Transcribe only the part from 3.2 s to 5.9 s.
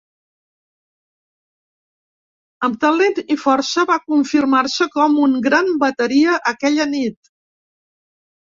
i força va confirmar-se com un gran